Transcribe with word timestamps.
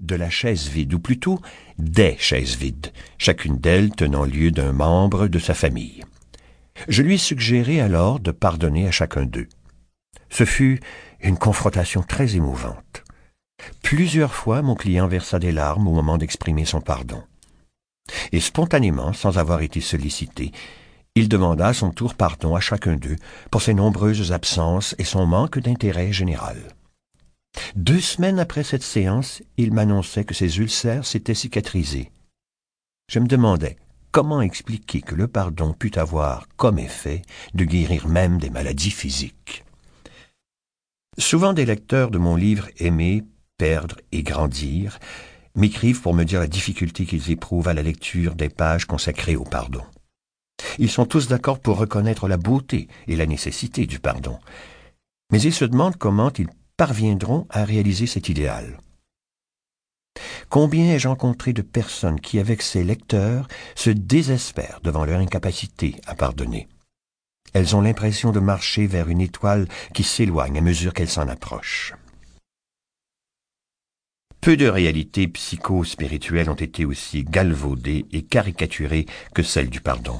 de 0.00 0.14
la 0.14 0.30
chaise 0.30 0.68
vide, 0.68 0.94
ou 0.94 0.98
plutôt 0.98 1.40
des 1.78 2.16
chaises 2.18 2.56
vides, 2.56 2.92
chacune 3.18 3.58
d'elles 3.58 3.90
tenant 3.90 4.24
lieu 4.24 4.50
d'un 4.50 4.72
membre 4.72 5.28
de 5.28 5.38
sa 5.38 5.54
famille. 5.54 6.02
Je 6.88 7.02
lui 7.02 7.18
suggérai 7.18 7.80
alors 7.80 8.20
de 8.20 8.30
pardonner 8.30 8.88
à 8.88 8.90
chacun 8.90 9.26
d'eux. 9.26 9.48
Ce 10.30 10.44
fut 10.44 10.80
une 11.20 11.36
confrontation 11.36 12.02
très 12.02 12.36
émouvante. 12.36 13.04
Plusieurs 13.82 14.34
fois 14.34 14.62
mon 14.62 14.74
client 14.74 15.06
versa 15.06 15.38
des 15.38 15.52
larmes 15.52 15.86
au 15.86 15.92
moment 15.92 16.16
d'exprimer 16.16 16.64
son 16.64 16.80
pardon. 16.80 17.22
Et 18.32 18.40
spontanément, 18.40 19.12
sans 19.12 19.38
avoir 19.38 19.60
été 19.60 19.80
sollicité, 19.80 20.52
il 21.14 21.28
demanda 21.28 21.68
à 21.68 21.74
son 21.74 21.90
tour 21.90 22.14
pardon 22.14 22.54
à 22.54 22.60
chacun 22.60 22.96
d'eux 22.96 23.16
pour 23.50 23.60
ses 23.60 23.74
nombreuses 23.74 24.32
absences 24.32 24.94
et 24.98 25.04
son 25.04 25.26
manque 25.26 25.58
d'intérêt 25.58 26.12
général. 26.12 26.56
Deux 27.76 28.00
semaines 28.00 28.40
après 28.40 28.64
cette 28.64 28.82
séance, 28.82 29.42
il 29.56 29.72
m'annonçait 29.72 30.24
que 30.24 30.34
ses 30.34 30.58
ulcères 30.58 31.06
s'étaient 31.06 31.34
cicatrisés. 31.34 32.10
Je 33.08 33.20
me 33.20 33.28
demandais 33.28 33.76
comment 34.10 34.40
expliquer 34.40 35.00
que 35.00 35.14
le 35.14 35.28
pardon 35.28 35.72
pût 35.72 35.96
avoir 35.96 36.48
comme 36.56 36.80
effet 36.80 37.22
de 37.54 37.64
guérir 37.64 38.08
même 38.08 38.38
des 38.38 38.50
maladies 38.50 38.90
physiques. 38.90 39.64
Souvent 41.16 41.52
des 41.52 41.64
lecteurs 41.64 42.10
de 42.10 42.18
mon 42.18 42.34
livre 42.34 42.68
Aimer, 42.78 43.22
perdre 43.56 43.96
et 44.10 44.22
grandir 44.22 44.98
m'écrivent 45.54 46.00
pour 46.00 46.14
me 46.14 46.24
dire 46.24 46.40
la 46.40 46.46
difficulté 46.46 47.06
qu'ils 47.06 47.30
éprouvent 47.30 47.68
à 47.68 47.74
la 47.74 47.82
lecture 47.82 48.34
des 48.34 48.48
pages 48.48 48.84
consacrées 48.84 49.36
au 49.36 49.44
pardon. 49.44 49.82
Ils 50.78 50.90
sont 50.90 51.06
tous 51.06 51.28
d'accord 51.28 51.60
pour 51.60 51.78
reconnaître 51.78 52.26
la 52.26 52.36
beauté 52.36 52.88
et 53.06 53.16
la 53.16 53.26
nécessité 53.26 53.86
du 53.86 53.98
pardon, 53.98 54.38
mais 55.32 55.40
ils 55.40 55.52
se 55.52 55.64
demandent 55.64 55.96
comment 55.96 56.32
ils 56.38 56.48
parviendront 56.80 57.46
à 57.50 57.66
réaliser 57.66 58.06
cet 58.06 58.30
idéal. 58.30 58.78
Combien 60.48 60.94
ai-je 60.94 61.08
rencontré 61.08 61.52
de 61.52 61.60
personnes 61.60 62.18
qui, 62.18 62.38
avec 62.38 62.62
ces 62.62 62.82
lecteurs, 62.82 63.48
se 63.74 63.90
désespèrent 63.90 64.80
devant 64.82 65.04
leur 65.04 65.20
incapacité 65.20 65.96
à 66.06 66.14
pardonner. 66.14 66.68
Elles 67.52 67.76
ont 67.76 67.82
l'impression 67.82 68.32
de 68.32 68.40
marcher 68.40 68.86
vers 68.86 69.10
une 69.10 69.20
étoile 69.20 69.68
qui 69.92 70.04
s'éloigne 70.04 70.56
à 70.56 70.62
mesure 70.62 70.94
qu'elles 70.94 71.10
s'en 71.10 71.28
approchent. 71.28 71.92
Peu 74.40 74.56
de 74.56 74.66
réalités 74.66 75.28
psycho-spirituelles 75.28 76.48
ont 76.48 76.54
été 76.54 76.86
aussi 76.86 77.24
galvaudées 77.24 78.06
et 78.10 78.22
caricaturées 78.22 79.04
que 79.34 79.42
celle 79.42 79.68
du 79.68 79.82
pardon. 79.82 80.18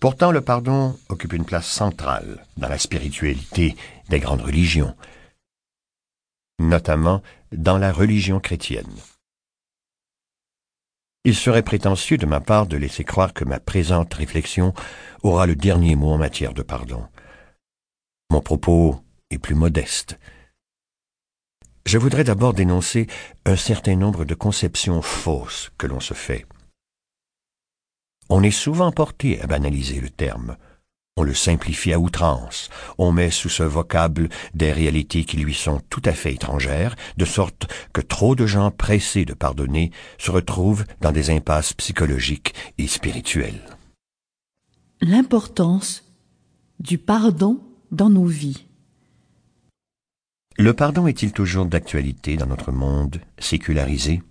Pourtant, 0.00 0.32
le 0.32 0.42
pardon 0.42 0.98
occupe 1.08 1.32
une 1.32 1.46
place 1.46 1.66
centrale 1.66 2.44
dans 2.58 2.68
la 2.68 2.76
spiritualité 2.76 3.74
des 4.10 4.20
grandes 4.20 4.42
religions, 4.42 4.94
notamment 6.58 7.22
dans 7.52 7.78
la 7.78 7.92
religion 7.92 8.40
chrétienne. 8.40 8.92
Il 11.24 11.34
serait 11.34 11.62
prétentieux 11.62 12.18
de 12.18 12.26
ma 12.26 12.40
part 12.40 12.66
de 12.66 12.76
laisser 12.76 13.02
croire 13.02 13.34
que 13.34 13.44
ma 13.44 13.58
présente 13.58 14.14
réflexion 14.14 14.72
aura 15.22 15.46
le 15.46 15.56
dernier 15.56 15.96
mot 15.96 16.10
en 16.10 16.18
matière 16.18 16.54
de 16.54 16.62
pardon. 16.62 17.08
Mon 18.30 18.40
propos 18.40 19.00
est 19.30 19.38
plus 19.38 19.56
modeste. 19.56 20.18
Je 21.84 21.98
voudrais 21.98 22.24
d'abord 22.24 22.54
dénoncer 22.54 23.06
un 23.44 23.56
certain 23.56 23.96
nombre 23.96 24.24
de 24.24 24.34
conceptions 24.34 25.02
fausses 25.02 25.70
que 25.78 25.86
l'on 25.86 26.00
se 26.00 26.14
fait. 26.14 26.46
On 28.28 28.42
est 28.42 28.50
souvent 28.50 28.90
porté 28.90 29.40
à 29.40 29.46
banaliser 29.46 30.00
le 30.00 30.10
terme. 30.10 30.56
On 31.18 31.22
le 31.22 31.32
simplifie 31.32 31.94
à 31.94 31.98
outrance, 31.98 32.68
on 32.98 33.10
met 33.10 33.30
sous 33.30 33.48
ce 33.48 33.62
vocable 33.62 34.28
des 34.52 34.70
réalités 34.70 35.24
qui 35.24 35.38
lui 35.38 35.54
sont 35.54 35.80
tout 35.88 36.02
à 36.04 36.12
fait 36.12 36.34
étrangères, 36.34 36.94
de 37.16 37.24
sorte 37.24 37.72
que 37.94 38.02
trop 38.02 38.34
de 38.34 38.46
gens 38.46 38.70
pressés 38.70 39.24
de 39.24 39.32
pardonner 39.32 39.92
se 40.18 40.30
retrouvent 40.30 40.84
dans 41.00 41.12
des 41.12 41.30
impasses 41.30 41.72
psychologiques 41.72 42.54
et 42.76 42.86
spirituelles. 42.86 43.62
L'importance 45.00 46.04
du 46.80 46.98
pardon 46.98 47.60
dans 47.90 48.10
nos 48.10 48.26
vies. 48.26 48.66
Le 50.58 50.74
pardon 50.74 51.06
est-il 51.06 51.32
toujours 51.32 51.64
d'actualité 51.64 52.36
dans 52.36 52.46
notre 52.46 52.72
monde 52.72 53.20
sécularisé? 53.38 54.22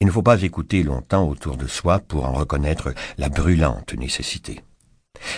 Il 0.00 0.06
ne 0.06 0.12
faut 0.12 0.22
pas 0.22 0.42
écouter 0.42 0.84
longtemps 0.84 1.28
autour 1.28 1.56
de 1.56 1.66
soi 1.66 1.98
pour 1.98 2.26
en 2.26 2.32
reconnaître 2.32 2.94
la 3.16 3.28
brûlante 3.28 3.94
nécessité. 3.94 4.60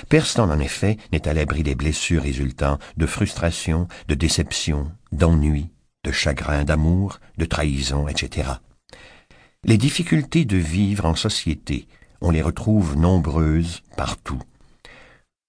Personne, 0.08 0.50
en 0.50 0.58
effet, 0.58 0.96
n'est 1.12 1.28
à 1.28 1.34
l'abri 1.34 1.62
des 1.62 1.74
blessures 1.74 2.22
résultant 2.22 2.78
de 2.96 3.06
frustration, 3.06 3.88
de 4.08 4.14
déception, 4.14 4.90
d'ennui, 5.12 5.70
de 6.04 6.12
chagrin 6.12 6.64
d'amour, 6.64 7.20
de 7.36 7.44
trahison, 7.44 8.08
etc. 8.08 8.50
Les 9.64 9.76
difficultés 9.76 10.44
de 10.44 10.56
vivre 10.56 11.04
en 11.04 11.14
société, 11.14 11.86
on 12.20 12.30
les 12.30 12.42
retrouve 12.42 12.96
nombreuses 12.96 13.82
partout. 13.96 14.40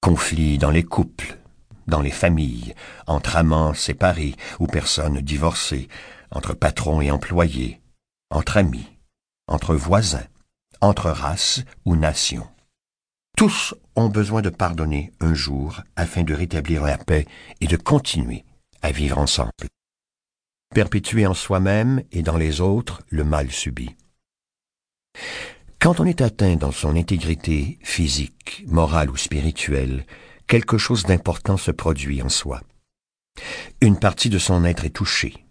Conflits 0.02 0.58
dans 0.58 0.72
les 0.72 0.84
couples, 0.84 1.38
dans 1.88 2.02
les 2.02 2.12
familles, 2.12 2.74
entre 3.08 3.38
amants 3.38 3.74
séparés 3.74 4.36
ou 4.60 4.68
personnes 4.68 5.22
divorcées, 5.22 5.88
entre 6.32 6.54
patrons 6.54 7.02
et 7.02 7.12
employés, 7.12 7.82
entre 8.30 8.58
amis, 8.58 8.88
entre 9.48 9.76
voisins, 9.76 10.28
entre 10.82 11.10
races 11.10 11.64
ou 11.86 11.96
nations. 11.96 12.48
Tous 13.42 13.74
ont 13.96 14.08
besoin 14.08 14.44
de 14.44 14.52
pardonner 14.52 15.14
un 15.20 15.34
jour 15.34 15.82
afin 15.96 16.22
de 16.22 16.36
rétablir 16.36 16.84
la 16.84 17.00
paix 17.00 17.26
et 17.60 17.66
de 17.66 17.76
continuer 17.76 18.46
à 18.84 18.92
vivre 18.92 19.18
ensemble. 19.18 19.50
Perpétuer 20.76 21.26
en 21.26 21.34
soi-même 21.34 22.04
et 22.12 22.22
dans 22.22 22.38
les 22.38 22.62
autres 22.62 23.02
le 23.10 23.24
mal 23.24 23.50
subi. 23.50 23.96
Quand 25.80 26.00
on 26.00 26.06
est 26.06 26.22
atteint 26.22 26.56
dans 26.56 26.72
son 26.72 26.96
intégrité 26.96 27.80
physique, 27.82 28.64
morale 28.68 29.10
ou 29.10 29.18
spirituelle, 29.18 30.06
quelque 30.46 30.78
chose 30.78 31.06
d'important 31.06 31.58
se 31.58 31.72
produit 31.72 32.22
en 32.22 32.30
soi. 32.30 32.62
Une 33.82 33.98
partie 33.98 34.30
de 34.30 34.38
son 34.38 34.64
être 34.66 34.86
est 34.86 34.92
touchée, 34.92 35.48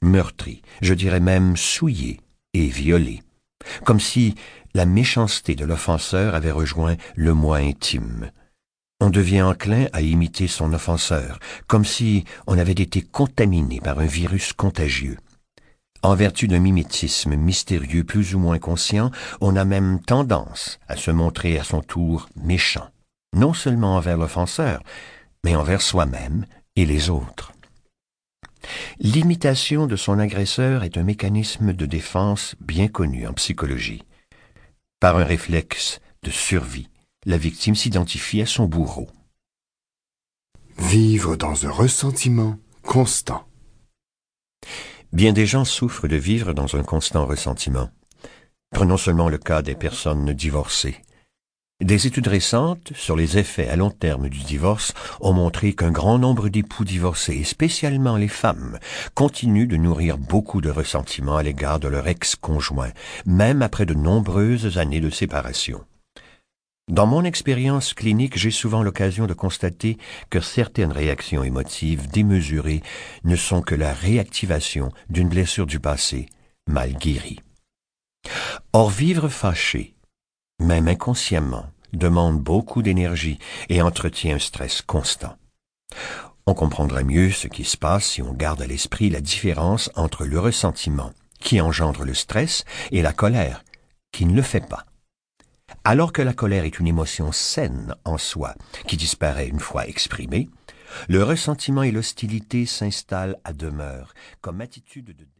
meurtrie, 0.00 0.62
je 0.80 0.94
dirais 0.94 1.18
même 1.18 1.56
souillée 1.56 2.20
et 2.54 2.68
violée, 2.68 3.20
comme 3.84 4.00
si 4.00 4.34
la 4.74 4.86
méchanceté 4.86 5.54
de 5.54 5.64
l'offenseur 5.64 6.34
avait 6.34 6.50
rejoint 6.50 6.96
le 7.14 7.34
moi 7.34 7.58
intime. 7.58 8.30
On 9.00 9.10
devient 9.10 9.42
enclin 9.42 9.86
à 9.92 10.00
imiter 10.00 10.46
son 10.46 10.72
offenseur, 10.72 11.38
comme 11.66 11.84
si 11.84 12.24
on 12.46 12.56
avait 12.56 12.72
été 12.72 13.02
contaminé 13.02 13.80
par 13.80 13.98
un 13.98 14.06
virus 14.06 14.52
contagieux. 14.52 15.18
En 16.04 16.14
vertu 16.14 16.48
d'un 16.48 16.58
mimétisme 16.58 17.36
mystérieux 17.36 18.04
plus 18.04 18.34
ou 18.34 18.38
moins 18.38 18.58
conscient, 18.58 19.10
on 19.40 19.56
a 19.56 19.64
même 19.64 20.00
tendance 20.00 20.78
à 20.88 20.96
se 20.96 21.10
montrer 21.10 21.58
à 21.58 21.64
son 21.64 21.80
tour 21.80 22.28
méchant, 22.36 22.88
non 23.36 23.54
seulement 23.54 23.96
envers 23.96 24.16
l'offenseur, 24.16 24.82
mais 25.44 25.54
envers 25.56 25.82
soi-même 25.82 26.46
et 26.76 26.86
les 26.86 27.10
autres. 27.10 27.52
L'imitation 28.98 29.86
de 29.86 29.96
son 29.96 30.18
agresseur 30.18 30.84
est 30.84 30.96
un 30.96 31.02
mécanisme 31.02 31.72
de 31.72 31.86
défense 31.86 32.54
bien 32.60 32.88
connu 32.88 33.26
en 33.26 33.32
psychologie. 33.32 34.02
Par 35.00 35.16
un 35.16 35.24
réflexe 35.24 36.00
de 36.22 36.30
survie, 36.30 36.88
la 37.26 37.36
victime 37.36 37.74
s'identifie 37.74 38.42
à 38.42 38.46
son 38.46 38.66
bourreau. 38.66 39.08
Vivre 40.78 41.36
dans 41.36 41.66
un 41.66 41.70
ressentiment 41.70 42.56
constant. 42.82 43.46
Bien 45.12 45.32
des 45.32 45.46
gens 45.46 45.64
souffrent 45.64 46.08
de 46.08 46.16
vivre 46.16 46.54
dans 46.54 46.76
un 46.76 46.82
constant 46.82 47.26
ressentiment. 47.26 47.90
Prenons 48.70 48.96
seulement 48.96 49.28
le 49.28 49.38
cas 49.38 49.60
des 49.60 49.74
personnes 49.74 50.32
divorcées. 50.32 50.96
Des 51.82 52.06
études 52.06 52.28
récentes 52.28 52.92
sur 52.94 53.16
les 53.16 53.38
effets 53.38 53.68
à 53.68 53.74
long 53.74 53.90
terme 53.90 54.28
du 54.28 54.38
divorce 54.38 54.94
ont 55.20 55.32
montré 55.32 55.72
qu'un 55.72 55.90
grand 55.90 56.16
nombre 56.16 56.48
d'époux 56.48 56.84
divorcés, 56.84 57.38
et 57.38 57.44
spécialement 57.44 58.16
les 58.16 58.28
femmes, 58.28 58.78
continuent 59.14 59.66
de 59.66 59.76
nourrir 59.76 60.16
beaucoup 60.16 60.60
de 60.60 60.70
ressentiments 60.70 61.38
à 61.38 61.42
l'égard 61.42 61.80
de 61.80 61.88
leur 61.88 62.06
ex-conjoint, 62.06 62.92
même 63.26 63.62
après 63.62 63.84
de 63.84 63.94
nombreuses 63.94 64.78
années 64.78 65.00
de 65.00 65.10
séparation. 65.10 65.84
Dans 66.88 67.08
mon 67.08 67.24
expérience 67.24 67.94
clinique, 67.94 68.38
j'ai 68.38 68.52
souvent 68.52 68.84
l'occasion 68.84 69.26
de 69.26 69.34
constater 69.34 69.98
que 70.30 70.38
certaines 70.38 70.92
réactions 70.92 71.42
émotives 71.42 72.08
démesurées 72.08 72.82
ne 73.24 73.34
sont 73.34 73.60
que 73.60 73.74
la 73.74 73.92
réactivation 73.92 74.92
d'une 75.10 75.28
blessure 75.28 75.66
du 75.66 75.80
passé 75.80 76.26
mal 76.68 76.92
guérie. 76.92 77.40
Or 78.72 78.88
vivre 78.88 79.28
fâché, 79.28 79.96
même 80.62 80.86
inconsciemment, 80.86 81.66
demande 81.92 82.40
beaucoup 82.40 82.82
d'énergie 82.82 83.38
et 83.68 83.82
entretient 83.82 84.36
un 84.36 84.38
stress 84.38 84.82
constant. 84.82 85.36
On 86.46 86.54
comprendra 86.54 87.02
mieux 87.02 87.30
ce 87.30 87.46
qui 87.46 87.64
se 87.64 87.76
passe 87.76 88.04
si 88.04 88.22
on 88.22 88.32
garde 88.32 88.62
à 88.62 88.66
l'esprit 88.66 89.10
la 89.10 89.20
différence 89.20 89.90
entre 89.94 90.24
le 90.24 90.40
ressentiment, 90.40 91.12
qui 91.40 91.60
engendre 91.60 92.04
le 92.04 92.14
stress, 92.14 92.64
et 92.90 93.02
la 93.02 93.12
colère, 93.12 93.64
qui 94.10 94.26
ne 94.26 94.34
le 94.34 94.42
fait 94.42 94.66
pas. 94.66 94.86
Alors 95.84 96.12
que 96.12 96.22
la 96.22 96.32
colère 96.32 96.64
est 96.64 96.78
une 96.78 96.86
émotion 96.86 97.32
saine 97.32 97.94
en 98.04 98.18
soi, 98.18 98.54
qui 98.86 98.96
disparaît 98.96 99.48
une 99.48 99.60
fois 99.60 99.86
exprimée, 99.86 100.48
le 101.08 101.22
ressentiment 101.22 101.82
et 101.82 101.90
l'hostilité 101.90 102.66
s'installent 102.66 103.38
à 103.44 103.52
demeure 103.52 104.12
comme 104.40 104.60
attitude 104.60 105.16
de 105.16 105.24